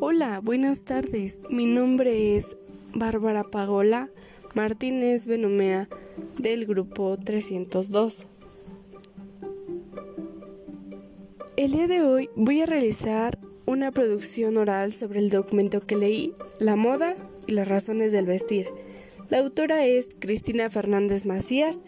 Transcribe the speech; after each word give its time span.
Hola, 0.00 0.40
buenas 0.40 0.82
tardes. 0.82 1.40
Mi 1.50 1.66
nombre 1.66 2.36
es 2.36 2.56
Bárbara 2.94 3.44
Pagola 3.44 4.10
Martínez 4.54 5.28
Benomea 5.28 5.88
del 6.36 6.66
grupo 6.66 7.16
302. 7.16 8.26
El 11.56 11.70
día 11.70 11.86
de 11.86 12.02
hoy 12.02 12.28
voy 12.34 12.60
a 12.60 12.66
realizar 12.66 13.38
una 13.66 13.92
producción 13.92 14.56
oral 14.56 14.92
sobre 14.92 15.20
el 15.20 15.30
documento 15.30 15.80
que 15.80 15.96
leí, 15.96 16.34
La 16.58 16.74
moda 16.74 17.16
y 17.46 17.52
las 17.52 17.68
razones 17.68 18.10
del 18.10 18.26
vestir. 18.26 18.68
La 19.28 19.38
autora 19.38 19.86
es 19.86 20.10
Cristina 20.18 20.68
Fernández 20.70 21.24
Macías 21.24 21.78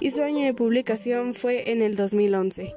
y 0.00 0.10
su 0.10 0.22
año 0.22 0.44
de 0.44 0.52
publicación 0.52 1.32
fue 1.32 1.70
en 1.70 1.80
el 1.80 1.96
2011. 1.96 2.74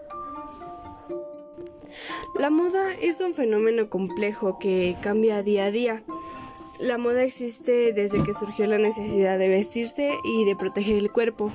La 2.40 2.50
moda 2.50 2.94
es 3.02 3.20
un 3.22 3.34
fenómeno 3.34 3.90
complejo 3.90 4.60
que 4.60 4.96
cambia 5.02 5.44
día 5.44 5.66
a 5.66 5.72
día. 5.72 6.04
La 6.80 6.98
moda 6.98 7.24
existe 7.24 7.94
desde 7.94 8.24
que 8.24 8.34
surgió 8.34 8.66
la 8.68 8.78
necesidad 8.78 9.40
de 9.40 9.50
vestirse 9.50 10.16
y 10.24 10.46
de 10.46 10.56
proteger 10.56 10.98
el 10.98 11.12
cuerpo. 11.12 11.52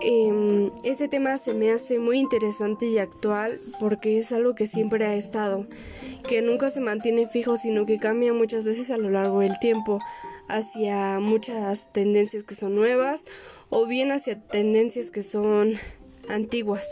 Eh, 0.00 0.70
este 0.84 1.08
tema 1.08 1.38
se 1.38 1.54
me 1.54 1.72
hace 1.72 1.98
muy 1.98 2.18
interesante 2.18 2.86
y 2.86 2.98
actual 2.98 3.58
porque 3.80 4.18
es 4.18 4.30
algo 4.32 4.54
que 4.54 4.66
siempre 4.66 5.06
ha 5.06 5.14
estado, 5.14 5.66
que 6.28 6.42
nunca 6.42 6.68
se 6.68 6.80
mantiene 6.80 7.26
fijo, 7.26 7.56
sino 7.56 7.86
que 7.86 7.98
cambia 7.98 8.32
muchas 8.34 8.62
veces 8.64 8.90
a 8.90 8.98
lo 8.98 9.10
largo 9.10 9.40
del 9.40 9.58
tiempo 9.58 10.00
hacia 10.48 11.18
muchas 11.18 11.92
tendencias 11.92 12.44
que 12.44 12.54
son 12.54 12.74
nuevas 12.74 13.24
o 13.70 13.86
bien 13.86 14.12
hacia 14.12 14.40
tendencias 14.40 15.10
que 15.10 15.22
son 15.22 15.74
antiguas. 16.28 16.86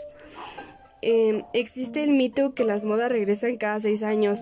Eh, 1.07 1.45
existe 1.53 2.03
el 2.03 2.13
mito 2.13 2.55
que 2.55 2.63
las 2.63 2.83
modas 2.83 3.11
regresan 3.11 3.57
cada 3.57 3.79
seis 3.79 4.01
años. 4.01 4.39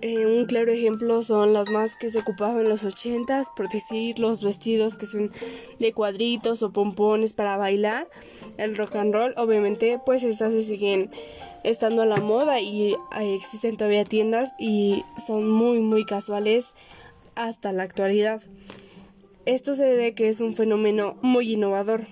Eh, 0.00 0.24
un 0.24 0.46
claro 0.46 0.72
ejemplo 0.72 1.22
son 1.22 1.52
las 1.52 1.68
más 1.68 1.94
que 1.94 2.08
se 2.08 2.20
ocupaban 2.20 2.60
en 2.60 2.70
los 2.70 2.86
ochentas, 2.86 3.48
por 3.54 3.68
decir 3.68 4.18
los 4.18 4.42
vestidos 4.42 4.96
que 4.96 5.04
son 5.04 5.30
de 5.78 5.92
cuadritos 5.92 6.62
o 6.62 6.72
pompones 6.72 7.34
para 7.34 7.58
bailar, 7.58 8.08
el 8.56 8.78
rock 8.78 8.96
and 8.96 9.12
roll, 9.12 9.34
obviamente 9.36 10.00
pues 10.06 10.22
estas 10.22 10.54
se 10.54 10.62
siguen 10.62 11.06
estando 11.64 12.00
a 12.00 12.06
la 12.06 12.16
moda 12.16 12.58
y 12.58 12.96
existen 13.20 13.76
todavía 13.76 14.06
tiendas 14.06 14.54
y 14.58 15.04
son 15.26 15.50
muy 15.50 15.80
muy 15.80 16.06
casuales 16.06 16.72
hasta 17.34 17.72
la 17.72 17.82
actualidad. 17.82 18.40
Esto 19.44 19.74
se 19.74 19.84
debe 19.84 20.14
que 20.14 20.28
es 20.28 20.40
un 20.40 20.54
fenómeno 20.54 21.18
muy 21.20 21.52
innovador. 21.52 22.06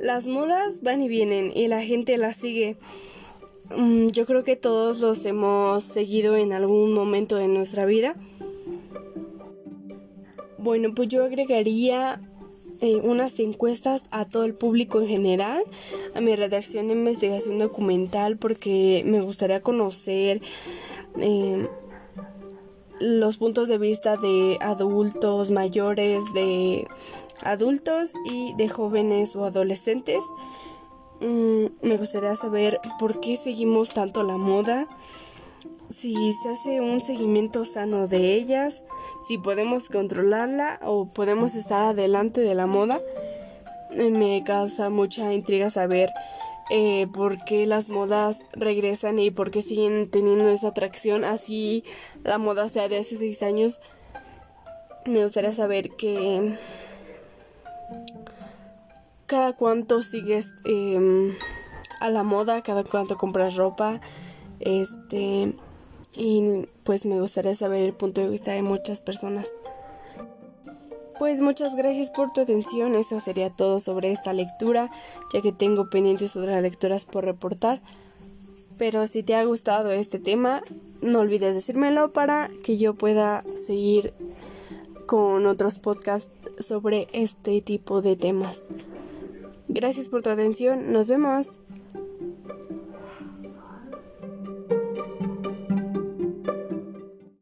Las 0.00 0.28
modas 0.28 0.82
van 0.82 1.02
y 1.02 1.08
vienen 1.08 1.52
y 1.54 1.68
la 1.68 1.82
gente 1.82 2.18
las 2.18 2.36
sigue. 2.36 2.76
Mm, 3.76 4.08
yo 4.08 4.26
creo 4.26 4.44
que 4.44 4.56
todos 4.56 5.00
los 5.00 5.24
hemos 5.26 5.82
seguido 5.82 6.36
en 6.36 6.52
algún 6.52 6.92
momento 6.92 7.36
de 7.36 7.48
nuestra 7.48 7.84
vida. 7.84 8.14
Bueno, 10.56 10.94
pues 10.94 11.08
yo 11.08 11.24
agregaría 11.24 12.20
eh, 12.80 12.96
unas 13.02 13.40
encuestas 13.40 14.04
a 14.10 14.24
todo 14.24 14.44
el 14.44 14.54
público 14.54 15.00
en 15.00 15.08
general, 15.08 15.64
a 16.14 16.20
mi 16.20 16.36
redacción 16.36 16.88
de 16.88 16.94
investigación 16.94 17.58
documental, 17.58 18.36
porque 18.36 19.02
me 19.04 19.20
gustaría 19.20 19.62
conocer 19.62 20.40
eh, 21.20 21.68
los 23.00 23.36
puntos 23.36 23.68
de 23.68 23.78
vista 23.78 24.16
de 24.16 24.58
adultos 24.60 25.50
mayores, 25.50 26.22
de 26.34 26.86
adultos 27.42 28.14
y 28.24 28.54
de 28.54 28.68
jóvenes 28.68 29.36
o 29.36 29.44
adolescentes. 29.44 30.24
Mm, 31.20 31.66
me 31.82 31.96
gustaría 31.96 32.36
saber 32.36 32.80
por 32.98 33.20
qué 33.20 33.36
seguimos 33.36 33.92
tanto 33.94 34.22
la 34.22 34.36
moda, 34.36 34.86
si 35.88 36.32
se 36.34 36.50
hace 36.50 36.80
un 36.80 37.00
seguimiento 37.00 37.64
sano 37.64 38.06
de 38.06 38.34
ellas, 38.34 38.84
si 39.22 39.38
podemos 39.38 39.88
controlarla 39.88 40.78
o 40.82 41.06
podemos 41.06 41.56
estar 41.56 41.82
adelante 41.82 42.40
de 42.40 42.54
la 42.54 42.66
moda. 42.66 43.00
Me 43.96 44.42
causa 44.44 44.90
mucha 44.90 45.32
intriga 45.32 45.70
saber 45.70 46.10
eh, 46.70 47.06
por 47.12 47.42
qué 47.44 47.66
las 47.66 47.88
modas 47.88 48.46
regresan 48.52 49.18
y 49.18 49.30
por 49.30 49.50
qué 49.50 49.62
siguen 49.62 50.10
teniendo 50.10 50.50
esa 50.50 50.68
atracción 50.68 51.24
así 51.24 51.82
la 52.22 52.36
moda 52.36 52.68
sea 52.68 52.88
de 52.88 52.98
hace 52.98 53.16
seis 53.16 53.42
años. 53.42 53.80
Me 55.06 55.24
gustaría 55.24 55.54
saber 55.54 55.90
que 55.96 56.54
cada 59.28 59.52
cuánto 59.52 60.02
sigues 60.02 60.54
em, 60.64 61.34
a 62.00 62.10
la 62.10 62.24
moda, 62.24 62.62
cada 62.62 62.82
cuánto 62.82 63.16
compras 63.16 63.54
ropa, 63.54 64.00
este 64.58 65.54
y 66.14 66.66
pues 66.82 67.06
me 67.06 67.20
gustaría 67.20 67.54
saber 67.54 67.84
el 67.84 67.92
punto 67.92 68.20
de 68.20 68.28
vista 68.28 68.52
de 68.52 68.62
muchas 68.62 69.00
personas. 69.00 69.54
Pues 71.18 71.40
muchas 71.40 71.76
gracias 71.76 72.10
por 72.10 72.32
tu 72.32 72.40
atención, 72.40 72.94
eso 72.94 73.20
sería 73.20 73.50
todo 73.50 73.80
sobre 73.80 74.12
esta 74.12 74.32
lectura, 74.32 74.90
ya 75.32 75.42
que 75.42 75.52
tengo 75.52 75.90
pendientes 75.90 76.36
otras 76.36 76.62
lecturas 76.62 77.04
por 77.04 77.24
reportar. 77.24 77.80
Pero 78.78 79.06
si 79.06 79.22
te 79.22 79.34
ha 79.34 79.44
gustado 79.44 79.90
este 79.90 80.18
tema, 80.18 80.62
no 81.02 81.20
olvides 81.20 81.54
decírmelo 81.54 82.12
para 82.12 82.50
que 82.64 82.78
yo 82.78 82.94
pueda 82.94 83.44
seguir 83.56 84.14
con 85.06 85.46
otros 85.46 85.78
podcasts 85.78 86.30
sobre 86.60 87.08
este 87.12 87.60
tipo 87.60 88.00
de 88.00 88.16
temas. 88.16 88.68
Gracias 89.68 90.08
por 90.08 90.22
tu 90.22 90.30
atención, 90.30 90.92
nos 90.92 91.08
vemos. 91.08 91.58